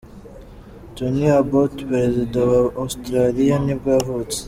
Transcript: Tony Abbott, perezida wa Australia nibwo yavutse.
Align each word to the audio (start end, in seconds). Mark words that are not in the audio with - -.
Tony 0.95 1.21
Abbott, 1.39 1.75
perezida 1.91 2.37
wa 2.49 2.59
Australia 2.83 3.55
nibwo 3.63 3.87
yavutse. 3.95 4.37